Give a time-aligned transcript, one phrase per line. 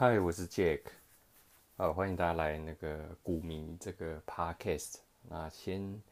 [0.00, 0.80] 嗨，我是 Jack，
[1.76, 4.94] 呃，欢迎大家来那个股迷这个 Podcast。
[5.28, 6.02] 那先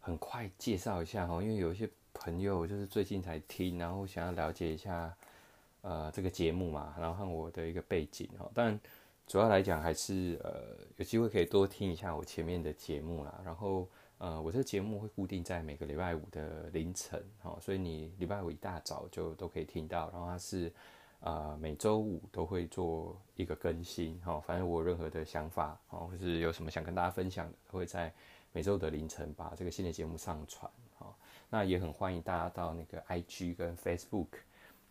[0.00, 5.16] 很快介绍一下哈，因为有一些朋友就是最近才听，然后想要了解一下
[5.82, 8.50] 呃这个节目嘛，然后和我的一个背景哈。
[8.52, 8.76] 但
[9.28, 13.40] 主要来讲还是呃有机会可以多听一下我前面的节目啦。
[13.44, 13.88] 然后
[14.18, 20.10] 呃我这个节目会固定在每个礼拜五的凌晨哈，所以你礼拜五一大早就都可以听到。
[20.10, 20.72] 然后它是。
[21.20, 28.12] 啊，每周五都会做一个更新，哈，反正我有任何的想法，哦，或是有什么想跟大家分享的，都会在
[28.52, 31.14] 每周的凌晨把这个新的节目上传，哈，
[31.50, 34.28] 那也很欢迎大家到那个 IG 跟 Facebook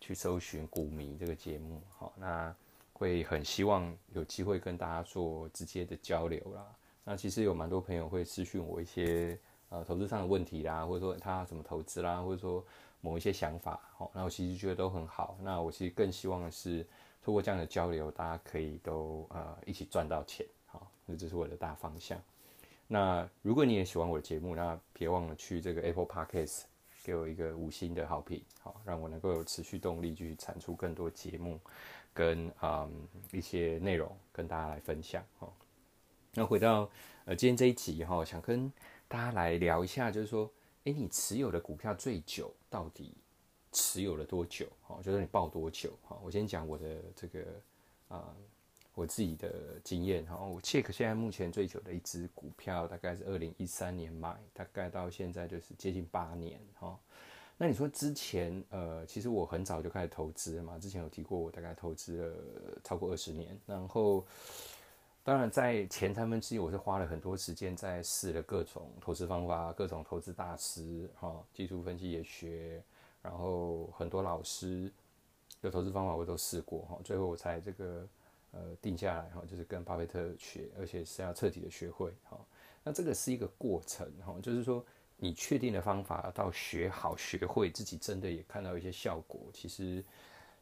[0.00, 2.54] 去搜寻股迷这个节目，哈，那
[2.92, 6.64] 会很希望有机会跟大家做直接的交流啦。
[7.02, 9.36] 那其实有蛮多朋友会私讯我一些
[9.70, 12.62] 呃投资上的问题啦，或者说他怎么投资啦，或者说。
[13.02, 15.34] 某一些想法，哦，那我其实觉得都很好。
[15.40, 16.86] 那我其实更希望的是，
[17.24, 22.20] 通过这样的交流，大家可以都呃一起赚到钱，好，那这是我的大方向。
[22.86, 26.64] 那如果你也喜欢我的节目，那别忘了去这个 Apple Podcast
[27.02, 31.58] 给我一个五星的好评，好，让我能够有持续动力继续产出更多节目
[32.12, 35.50] 跟嗯一些内容跟大家来分享，哦。
[36.34, 36.86] 那回到
[37.24, 38.70] 呃今天这一集哈，想跟
[39.10, 40.48] 大家来聊一下，就是说。
[40.84, 43.12] 哎，你持有的股票最久到底
[43.70, 44.66] 持有了多久？
[44.80, 45.92] 哈，就是你报多久？
[46.02, 47.44] 哈，我先讲我的这个
[48.08, 48.34] 啊，
[48.94, 50.36] 我自己的经验哈。
[50.38, 56.98] 我 check 现在目前最久的一只股票大概是二零一三年买，大概到现在就是接近八年哈。
[57.58, 64.24] 那你说之前呃，其实我很早就开始投资嘛，之前有提过，我大概投资了超过二十年，然后。
[65.30, 72.82] 当然，在前三分之一，我是花了很多时间在试了各种投资方法，各种投资大师，哈，技术分析也学，
[73.22, 74.92] 然后很多老师
[75.62, 78.08] 的投资方法我都试过，哈，最后我才这个
[78.50, 82.36] 呃定下来，哈，就是跟巴菲特学，而且是要彻底的学会，哈，
[82.82, 84.84] 那这个是一个过程，哈，就是说
[85.16, 90.04] 你确定的方法到学好学会，自己真的也看到一些效果，其实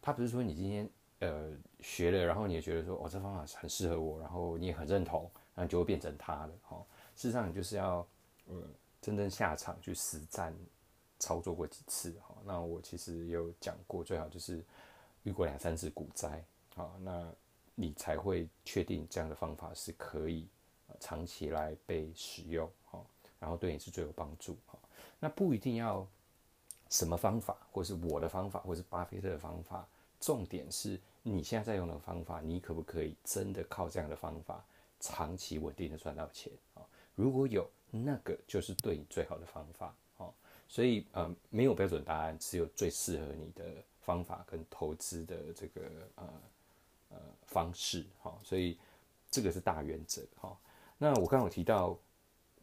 [0.03, 0.87] 它不是说你今天。
[1.21, 6.77] 呃，学了，然后你也觉得说，哦，这方法很适合我，然后你也很认同，那就会变成他了，哈。
[7.17, 8.07] 事实上，你就是要，
[8.47, 8.55] 呃，
[9.01, 10.55] 真正下场去实战
[11.19, 12.37] 操作过几次，哈。
[12.45, 14.65] 那我其实有讲过，最好就是
[15.25, 16.41] 遇过两三次股灾，
[16.77, 17.29] 好，那
[17.75, 20.47] 你才会确定这样的方法是可以
[21.01, 23.05] 长期来被使用，哈，
[23.41, 24.79] 然后对你是最有帮助，哈。
[25.19, 26.07] 那不一定要
[26.91, 29.85] 什么方法，或是我的方法，或是巴菲特的方法。
[30.21, 34.65] 重点是你现在在用的方法，你可不可以真的靠这样的方法
[34.99, 36.83] 长期稳定的赚到钱啊？
[37.15, 40.33] 如果有，那个就是对你最好的方法哦。
[40.69, 43.65] 所以呃，没有标准答案，只有最适合你的
[44.01, 45.83] 方法跟投资的这个
[46.17, 46.29] 呃
[47.11, 48.37] 呃方式哈。
[48.43, 48.77] 所以
[49.31, 50.57] 这个是大原则哈。
[50.97, 51.97] 那我刚刚有提到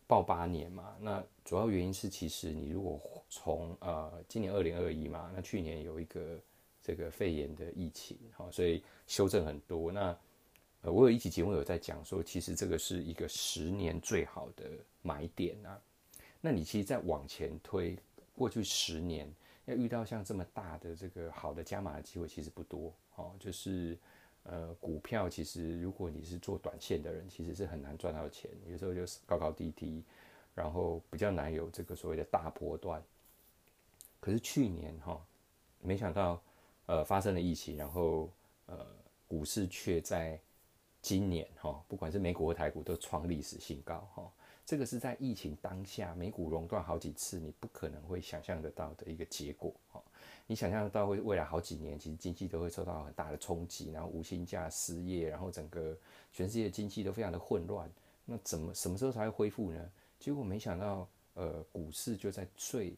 [0.07, 2.99] 报八年嘛，那主要原因是其实你如果
[3.29, 6.37] 从呃今年二零二一嘛，那去年有一个。
[6.85, 9.91] 这个肺炎的疫情，哈，所以修正很多。
[9.91, 10.15] 那
[10.81, 14.69] 呃，我有一期节目有在讲说，其实这个是一个十年最好的
[15.01, 15.81] 买点啊。
[16.39, 17.97] 那你其实再往前推，
[18.35, 19.27] 过去十年
[19.65, 23.35] 要遇到像这么大的这个好的加码的机会，其实不多哦。
[23.39, 23.97] 就是
[24.43, 30.03] 呃，股票其实如果你是做短线的人，其实是很难赚到钱，有时候就是高高低低，
[30.53, 33.01] 然后比较难有这个所谓的大波段。
[34.19, 35.19] 可是去年哈，
[35.81, 36.39] 没想到。
[36.87, 38.29] 呃，发生了疫情，然后
[38.67, 38.85] 呃，
[39.27, 40.39] 股市却在
[41.01, 44.31] 今年哈，不管是美股或台股都创历史新高哈。
[44.65, 50.03] 这个是在疫情当下，美股熔断好几次，你不可能会想象得到的一个结果哈。
[50.47, 55.97] 你想象得到会未来好几年，其实经济都会受到很大的冲击，然后无薪假、失业，然后整个
[56.31, 57.89] 全世界经济都非常的混乱。
[58.25, 59.91] 那怎么什么时候才会恢复呢？
[60.19, 62.95] 结果没想到，呃，股市就在最。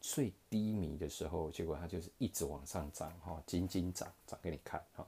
[0.00, 5.06] 最低迷的时候，结果它就是一直往上涨，哈，紧紧涨涨给你看，哈。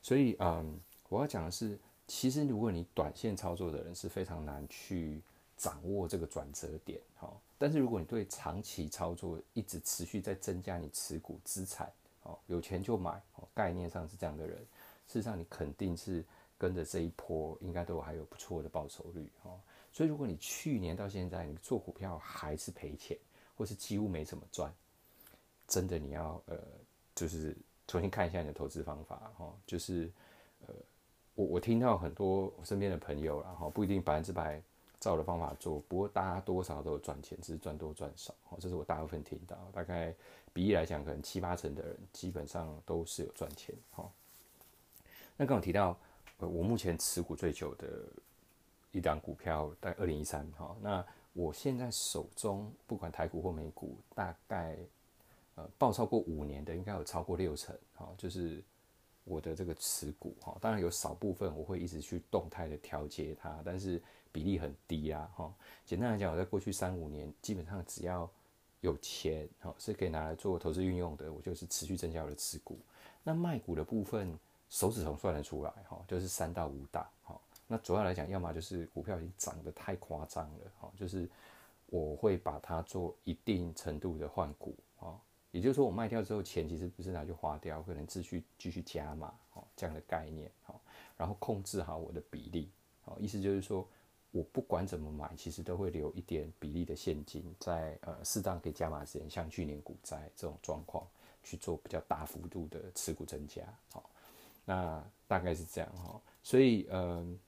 [0.00, 5.20] 所以，嗯，我要讲的是，其实如果你短线操作的人是非常难去
[5.56, 7.30] 掌握这个转折点，哈。
[7.58, 11.92] 但是如果你对长期操作一直持续在增加你持股资产，
[12.22, 13.22] 哦，有钱就买，
[13.54, 14.56] 概念上是这样的人，
[15.06, 16.24] 事实上你肯定是
[16.56, 19.50] 跟着这一波，应该都还有不错的报酬率，哈。
[19.92, 23.16] 所以如果你去年到现在你做股票还是赔钱。
[23.56, 24.72] 或是几乎没怎么赚，
[25.68, 26.58] 真的你要呃，
[27.14, 27.56] 就是
[27.86, 30.10] 重新看一下你的投资方法哈，就是
[30.66, 30.74] 呃，
[31.34, 34.60] 我我听到很多我身边的朋友然后不一定百分之百
[34.98, 40.14] 照我的方法做，不过大家多少都有赚钱，只是赚多赚少哦，这是我大部分听到，大概
[40.52, 44.08] 比例来讲，可能七八成的人基本上都是有赚钱哈。
[45.36, 45.98] 那刚刚提到，
[46.38, 47.88] 呃，我目前持股最久的
[48.92, 54.76] 一档股票在二零一三哈，那我现在手中不管台股或美股，大概
[55.54, 58.62] 呃报超过五年的应该有超过六成哈，就是
[59.24, 65.54] 我的这个持股哈，当然有少部分我会一直去动态的调节它，但是比例很低啊哈。
[65.84, 68.30] 简单来讲，我在过去三五年基本上只要
[68.80, 72.78] 有钱哈是可以拿来做投资运用的，我就是持续增加我的持股。
[73.22, 74.38] 那卖股的部分。
[74.72, 77.38] 手指头算得出来哈，就是三到五档哈。
[77.72, 81.26] 那主要来讲，要么就是股票已经涨得太夸张了哈，就是
[81.86, 85.18] 我会把它做一定程度的换股啊，
[85.52, 90.78] 也就是说我卖掉之后，钱其实不是拿去花掉，可能继续继续加码哦这样的概念哈。
[91.16, 92.68] 然后控制好我的比例
[93.06, 93.88] 哦，意思就是说
[94.32, 101.06] 我不管怎么买，其实都会留一点比例的现金在呃适当可以加码时间，像去年股灾这种状况
[101.42, 104.10] 去做比较大幅度的持股增加好。
[104.66, 107.38] 那大概是这样哈，所以嗯，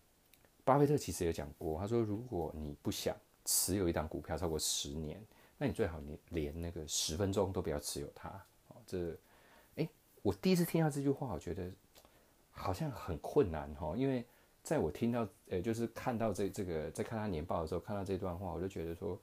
[0.64, 3.14] 巴菲特其实有讲过，他说如果你不想
[3.44, 5.22] 持有一档股票超过十年，
[5.58, 8.28] 那你最好你连那个十分钟都不要持有它。
[8.68, 9.16] 哦，这，
[9.76, 9.88] 哎，
[10.22, 11.70] 我第一次听到这句话，我觉得
[12.50, 14.24] 好像很困难哈，因为
[14.62, 19.18] 在我听到呃，就是看到这这个在看他年报的时候，看到这段话，我就觉得说，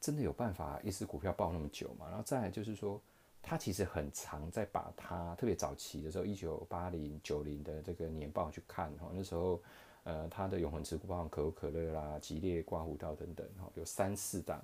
[0.00, 2.06] 真的有办法一只股票报那么久嘛？
[2.08, 3.00] 然后再来就是说。
[3.40, 9.62] 他其实很长，在把他特别早期的时候，一九八零九零的这个年报去看哈，那时候，
[10.08, 14.62] 呃，他的永恒持股包含可口可乐啦、吉列、刮胡刀等等哈，有三四档，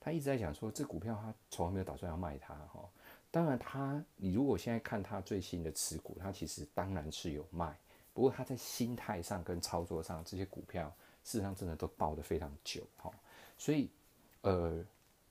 [0.00, 2.88] 他一直在讲说这股票他从来没有打算要卖它哈。
[3.30, 7.76] 当然他，你如果现在看他最新的持股，他其实当然是有卖，
[8.14, 10.92] 不过他在心态上跟操作上，这些股票
[11.22, 13.12] 事实上真的都抱得非常久哈，
[13.56, 13.90] 所以，
[14.42, 14.84] 呃。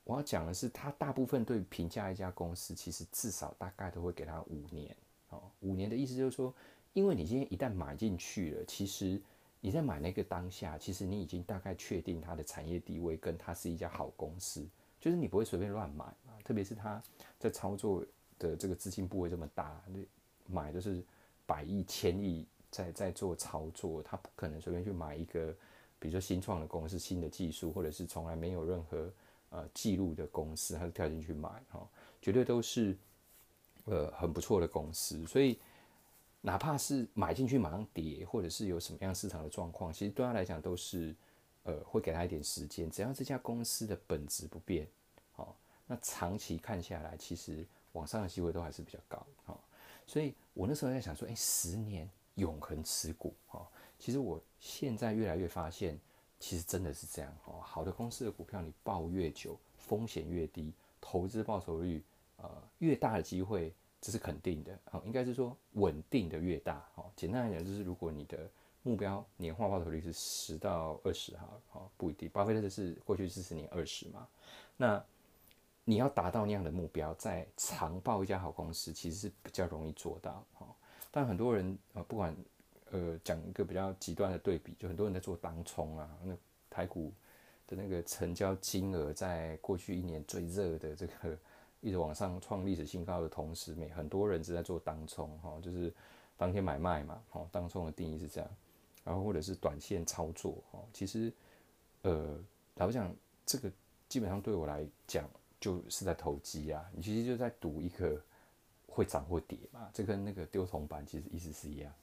[0.03, 4.95] 我要讲的是，他大部分对评价一家公司，其实至少大概都会给他五年。
[5.31, 6.53] 哦，五年的意思就是说，
[6.93, 9.21] 因为你今天一旦买进去了，其实
[9.59, 14.65] 你在买那个当下，其实你已经大概确定它的产业地位，跟它是一家好公司，
[14.99, 16.33] 就是你不会随便乱买嘛。
[16.43, 17.01] 特别是它
[17.39, 18.05] 在操作
[18.39, 19.99] 的这个资金部位这么大，那
[20.45, 21.03] 买的是
[21.45, 25.55] 百亿、千亿在在做操作，他不可能随便去买一个，
[25.99, 29.11] 比如说新创的公司、新的技术，或者是从来没有任何。
[29.49, 31.87] 呃，记录的公司，他就跳进去买哈，
[32.21, 32.97] 绝对都是
[33.85, 35.25] 呃很不错的公司。
[35.25, 35.57] 所以，
[36.47, 41.13] 哪怕是买进去马上跌，或者是有什么样市场的状况，其实对他来讲都是
[41.63, 42.89] 呃会给他一点时间。
[42.89, 44.87] 只要这家公司的本质不变，
[45.33, 45.53] 好，
[45.85, 49.59] 那长期看下来，其实往上的机会都还是比较高哈。
[50.05, 53.67] 所以我那时候在想说，哎，十年永恒持股哈，
[53.99, 55.99] 其实我现在越来越发现。
[56.39, 60.71] 其实真的是这样哦，好的公司的股票你抱越久，风险越低，
[61.01, 62.03] 投资报酬率
[62.35, 62.47] 呃
[62.77, 67.05] 越大的机会，这是肯定的哦，应该是说稳定的越大哦。
[67.15, 68.49] 简单来讲就是，如果你的
[68.83, 74.27] 目标年化报酬率是十到二十哈，哦不一定，巴菲特的是过去四十年二十嘛，
[74.75, 75.03] 那
[75.83, 80.67] 你要达到那样的目标，在长报一家好公司，其实是比较容易做到哦。
[81.11, 82.35] 但很多人呃不管。
[82.89, 86.33] 呃，讲一个比较极端的对比，就很多人在做当冲啊，那
[86.69, 87.11] 台股
[87.67, 91.37] 的那个成交金额在过去一年最热的这个
[91.81, 95.93] 一直往上创历史新高的同时，每很多人是在做当冲哈，就是
[96.35, 98.49] 当天买卖嘛，哈，当冲的定义是这样，
[99.03, 101.31] 然后或者是短线操作哈，其实
[102.01, 102.39] 呃，
[102.75, 103.15] 老实讲，
[103.45, 103.71] 这个
[104.09, 105.29] 基本上对我来讲
[105.59, 108.21] 就是在投机啊，你其实就在赌一个
[108.87, 111.93] 会涨或跌嘛，这跟那个丢铜板其实意思是一样。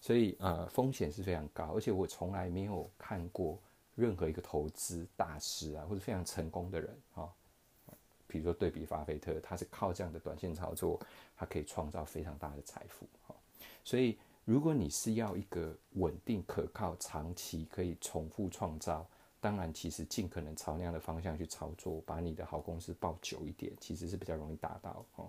[0.00, 3.58] 所以呃风险是非常高，而且我从来没有看过
[3.96, 7.28] 任何一个投资大师啊，或者非常成功的人啊，
[8.28, 11.00] 比如说对比巴菲特，他是靠这样的短线操作，
[11.36, 13.34] 他可以创造非常大的财富哈。
[13.82, 19.04] 所以如果你是要一个稳定可靠、长期可以重复创造，
[19.40, 25.28] 当然其实尽可能朝那样的方向去操作，把你的好公司抱久一点，其实是比较容易达到哈。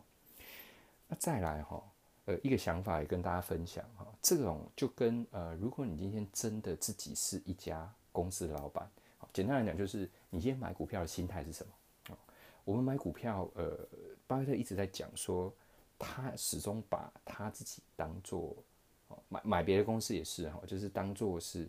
[1.07, 1.81] 那再来哈。
[2.25, 8.87] 呃，一个想法也跟大家分享哈，这种就跟呃，如果你今天真的自己是一家公司的老板，
[9.33, 11.73] 简单来讲就是你今天买股票的心态是什么？
[12.69, 13.75] 我们买股票，呃，
[14.27, 15.51] 巴菲特一直在讲说，
[15.97, 18.55] 他始终把他自己当做，
[19.27, 21.67] 买买别的公司也是哈，就是当做是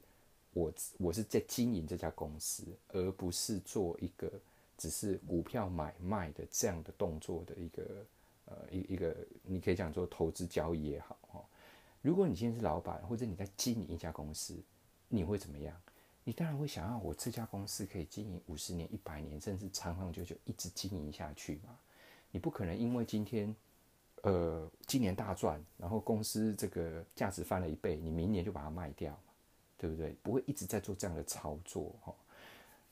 [0.53, 4.31] 我我是在经营这家公司，而不是做一个
[4.77, 7.83] 只是股票买卖的这样的动作的一个。
[8.47, 11.41] 呃，一一个你可以讲做投资交易也好哈。
[12.03, 14.61] 如果你今天是老板，或者你在经营一家公司，
[15.09, 15.81] 你会怎么样？
[16.25, 21.77] 你当然会想要我这家公司可以经营五十年、一百年，甚至长长久久一直经营下去嘛。
[22.31, 23.55] 你不可能因为今天
[24.23, 29.19] 呃，今年大赚，然后公司这个价值翻了一倍，你明年就把它卖掉
[29.79, 30.15] 对不对？
[30.23, 32.15] 不会一直在做这样的操作哈。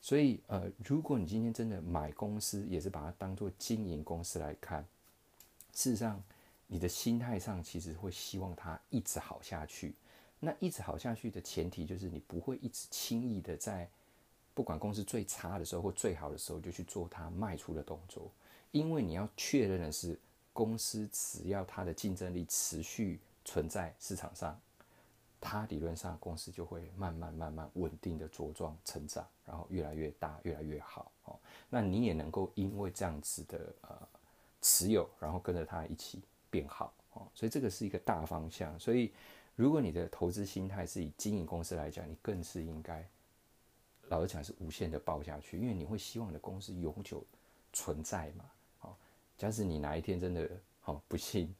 [0.00, 4.82] 所以呃，如果你今天真的买公司，也是把它当做经营公司来看，
[5.73, 6.23] 事实上
[6.66, 9.94] 你的心态上其实会希望它一直好下去。
[10.40, 13.88] 那一直好下去的前提就是你不会一直轻易的在
[14.54, 18.30] 不管公司最差的时候或最好的时候就去做它卖出的动作，
[18.71, 20.18] 因为你要确认的是。
[20.54, 24.61] 公司只要它的竞争力持续存在市场上，
[25.40, 31.38] 它理论上公司就会慢慢慢慢稳定的茁壮成长，然后越来越大，越来越好哦。
[31.71, 34.09] 那你也能够因为这样子的呃
[34.61, 37.28] 持有，然后跟着它一起变好哦。
[37.37, 38.76] 所以这个是一个大方向。
[38.80, 39.12] 所以
[39.58, 43.04] 如果你的投资心态是以经营公司来讲，你更是应该
[44.06, 47.24] 老实讲是无限的抱下去，因为你会希望你的公司永久
[47.72, 48.44] 存在嘛。
[48.78, 48.96] 好
[49.36, 50.48] 假使你哪一天真的
[50.80, 51.52] 好不幸，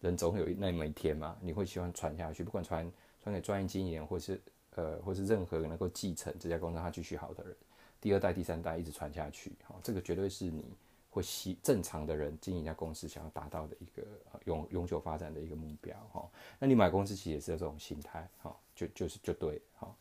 [0.00, 4.38] 人总有那么一天嘛，你会希望传下去，不管传传给专业经营，或是
[4.74, 7.56] 呃，或是任何能够继承这家公司它继续好的人，
[8.02, 10.76] 第二代、第三代一直传下去，好，这个绝对是你
[11.08, 14.06] 会希正常的人经营一家公司想要达到的一个
[14.44, 16.30] 永永久发展的一个目标哈。
[16.58, 19.94] 那你买公司其实也是这种心态哈，就就是就对哈。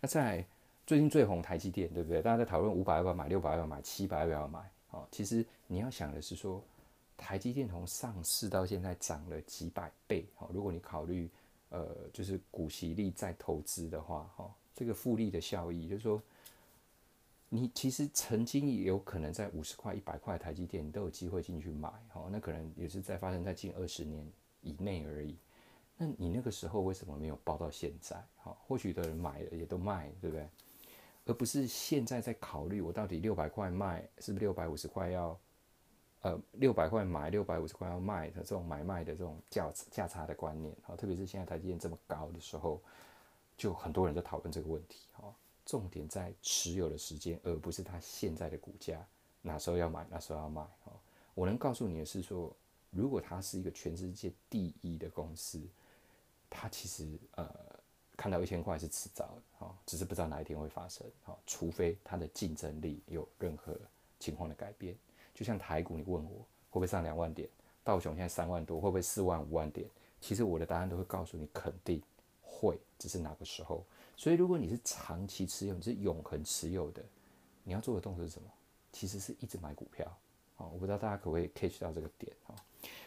[0.00, 0.44] 那在
[0.86, 2.20] 最近最红台积电，对不对？
[2.20, 4.70] 大家在讨论五百要不要买，六百要不要买，七百要不要买？
[4.90, 6.62] 哦，其实你要想的是说。
[7.14, 11.30] 台积电从上市到现在涨了几百倍，哈，如果你考虑，
[11.68, 16.20] 呃，就是股息率再投资的话，哈，这个复利的效益，就是说，
[17.48, 24.26] 你其实曾经也有可能在五十块、一百块台积电，你都有机会进去买，哈，那可能也是在发生在近二十年
[24.60, 25.36] 以内而已。
[25.96, 28.16] 那你那个时候为什么没有报到现在？
[28.36, 30.48] 哈，或许的人买了也都卖，对不对？
[31.26, 35.38] 而不是现在在考虑我到底六百块卖，是不是六百五十块要？
[36.22, 42.80] 呃，六百块买，六百五十块要卖的这种买卖的这种价价差的观念，哈，特别是现在台积电这么高的时候，
[43.56, 45.34] 就很多人在讨论这个问题，哈。
[45.66, 49.04] 重点在持有的时间，而不是它现在的股价，
[49.40, 50.92] 哪时候要买，哪时候要卖，哈。
[51.34, 52.54] 我能告诉你的是说，
[52.90, 55.60] 如果它是一个全世界第一的公司，
[56.54, 57.48] 它其实呃
[58.16, 63.76] 看到一千块是迟早的，哈，只是不知道哪一天会发生，哈，除非它的竞争力有任何
[64.18, 64.96] 情况的改变。
[65.34, 66.38] 就像台股，你问我
[66.70, 67.48] 会不会上两万点？
[67.82, 69.88] 道琼现在三万多，会不会四万、五万点？
[70.20, 72.00] 其实我的答案都会告诉你，肯定
[72.42, 73.84] 会，只是哪个时候。
[74.16, 77.02] 所以如果你是长期持有，你是永恒持有的，
[77.64, 78.48] 你要做的动作是什么？
[78.92, 80.06] 其实是一直买股票。
[80.58, 82.54] 哦，我不知道大家可不可以 catch 到这个点哈。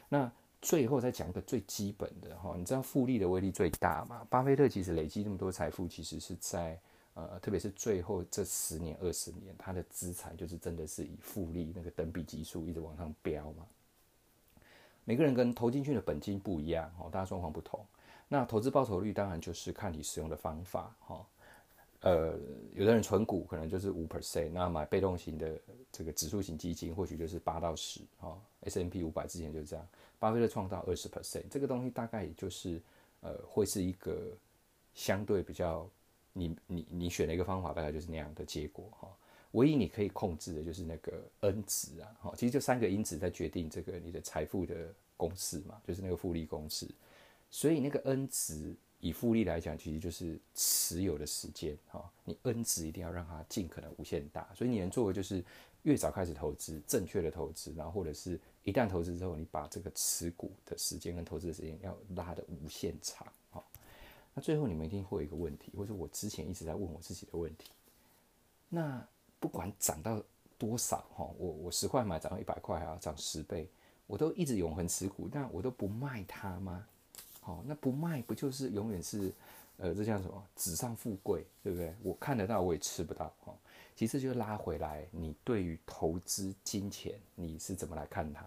[0.09, 0.31] 那
[0.65, 4.25] 最后再讲一个最基本的哈，你知道复利的威力最大吗？
[4.31, 6.79] 巴菲特其实累积这么多财富，其实是在。
[7.13, 13.65] 呃，特别是最后这十年、二十年，他的资产就是真的是以复利那个等比级数一直往上飙嘛。
[15.05, 17.79] 每个人跟投进去的本金不一样哦，大家状况不同。
[18.27, 21.25] 那投资报酬率当然就是看你使用的方法哈。
[22.05, 22.39] 呃，
[22.73, 25.59] 有的人存股可能就是五 percent，那买被动型的
[25.91, 28.39] 这个指数型基金或许就是八到十哈。
[28.61, 29.87] S M P 五百之前就是这样，
[30.19, 32.79] 巴菲特创造二十 percent，这个东西大概也就是
[33.21, 34.15] 呃会是一个
[34.93, 35.89] 相对比较。
[36.37, 39.09] 你你你选了一个方法，大概就是那样的结果哈。
[39.51, 46.85] 唯一你可以控制的就是那个 N 值啊，哈，其实就三个因子在决定这个你的财富的公式嘛，就是那个复利公式。
[47.49, 48.75] 所以那个 N 值
[49.07, 52.11] 以复利来讲，其实就是持有的时间哈。
[52.23, 55.45] 你 N 值一定要让它尽可能无限大，所以你能做的就是
[55.83, 63.63] 越早开始投资，正确的投资，然后或者是一旦投资之后，你把这个持股的时间跟投资的时间要拉的无限长哈。
[64.33, 67.69] 那最后你们一定会有一个问题，或者我之前一直在问我自己的问题。
[68.69, 69.07] 那
[69.39, 70.19] 不管涨到
[70.57, 73.69] 多少哈，我我十块买涨到一百块啊，涨十倍，
[74.07, 76.87] 我都一直永恒持股，那我都不卖它吗？
[77.45, 79.31] 好，那不卖不就是永远是
[79.77, 81.93] 呃，这叫什么纸上富贵，对不对？
[82.01, 83.55] 我看得到，我也吃不到哈。
[83.95, 88.43] 其实就拉回来，你对于投资金钱你是怎么来看它？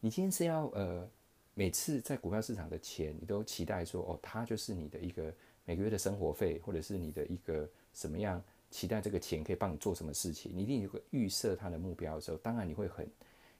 [0.00, 1.08] 你今天是要呃？
[1.54, 5.32] 每次在股票市场的钱，你都期待说，哦，它就是你的一个
[5.66, 8.42] 每个月的生活费，或者是你的一个什么样？
[8.70, 10.50] 期待这个钱可以帮你做什么事情？
[10.54, 13.06] 你一定有个预设它的目标的时候，当然你会很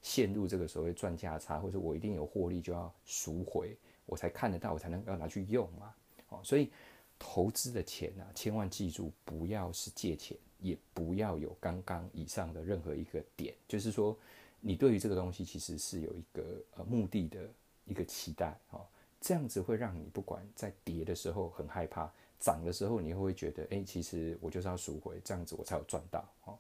[0.01, 5.95] 陷入这个所谓赚价差，或者我一定有获利就要赎回，我才看得到，我才能够拿去用嘛。
[6.29, 6.71] 哦，所以
[7.19, 14.17] 投资的钱啊，千万记住，不要是借钱，也不要有刚刚以上的任何一个点，就是说，
[14.61, 17.49] 你对于这个东西其实是有一个呃目的的。
[17.85, 18.87] 一个期待哦，
[19.21, 26.57] 这样子会让你不管在跌的时候很害怕，涨的时候你会不会觉得，哎，其实我就是要赎回，这样子我才有赚到哦。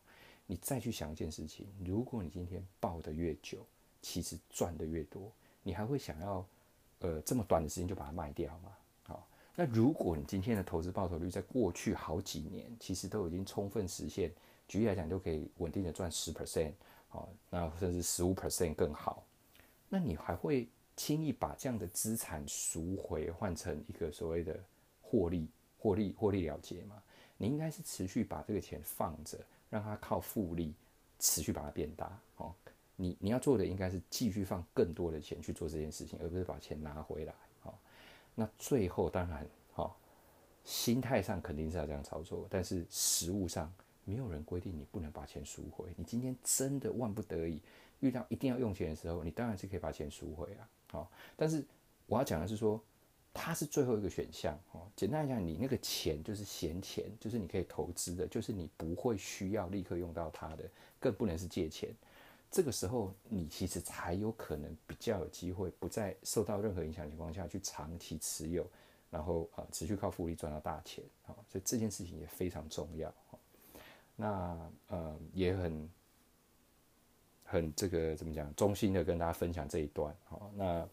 [0.49, 3.65] 你再去想一件事情，如果你今天抱的越久，
[4.03, 5.31] 其实赚的越多，
[5.63, 6.45] 你还会想要
[7.03, 8.73] 呃这么短的时间就把它卖掉嘛？
[9.05, 14.33] 好，那如果你今天的投资报酬率在过去好几年其实都已经充分实现，
[14.67, 16.73] 举例来讲就可以稳定的赚十 percent，
[17.09, 19.23] 好，那甚至十五 percent 更好，
[19.89, 24.59] 那你还会轻易把这样的资产赎回换成一个所谓的
[25.01, 27.03] 获利、获利、获利了结吗？
[27.37, 30.73] 你应该是持续把这个钱放着，让它靠复利
[31.19, 32.17] 持续把它变大。
[32.97, 37.35] 你你要做的应该是继续放更多的钱去做这件事情，而不是把钱拿回来。
[37.63, 37.75] 哦，
[38.35, 39.93] 那最后当然，哦，
[40.65, 43.73] 心态上肯定是要这样操作，但是实物上
[44.05, 45.87] 没有人规定你不能把钱赎回。
[45.97, 47.61] 你今天真的万不得已
[48.01, 50.69] 遇到一定要用钱的时候，你当然是可以把钱赎回啊。
[50.91, 51.65] 好，但是
[52.07, 52.83] 我要讲的是说。
[53.35, 54.87] 它是最后一个选项哦。
[54.95, 60.69] 简单来讲，你那个钱就是闲钱，就是你可以投资的，就是你不会需要立刻用到它的，
[61.01, 61.89] 更不能是借钱。
[62.53, 68.65] 这个时候，你其实才有可能比较有机会，不再受到任何影响情况下去长期持有，
[69.11, 71.35] 然后啊持续靠复利赚到大钱啊。
[71.49, 73.13] 所以这件事情也非常重要。
[74.15, 75.91] 那呃也很
[77.43, 80.15] 很这个怎么讲，衷心的跟大家分享这一段。
[80.27, 80.89] 好，那。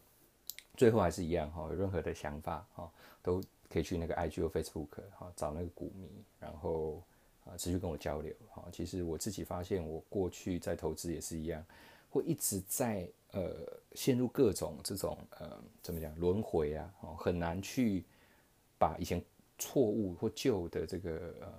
[0.78, 2.89] 最后还是一样哈，有任何的想法哈，
[3.22, 7.04] 都可以去那个 IG 或 Facebook 哈找那个股民，然后
[7.50, 8.68] 啊持续跟我交流哈。
[8.72, 11.65] 其实我自己发现，我过去在投资也是一样，
[12.10, 13.56] 会一直在呃
[13.94, 18.06] 陷入各种这种呃怎么讲轮回啊，哦很难去
[18.77, 19.24] 把以前
[19.58, 21.53] 错误或旧的这个呃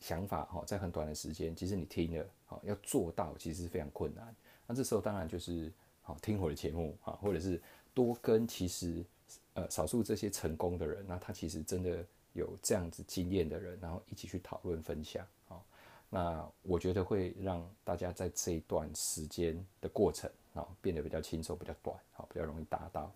[0.00, 4.34] 想法哈，在很短的时间，其实你听了啊要做到，其实是非常困难。
[4.66, 7.60] 那这时候当然就是好听我的节目啊，或者是。
[7.94, 9.04] 多跟其实，
[9.52, 15.60] 呃，少数这些成功的人，那他其实真的有这样子经验的人，然后一起去讨论分享，啊，
[16.08, 23.12] 那我觉得会让大家在这一段时间的过程，啊，变得比较轻松，比较短，好，比较容易达到。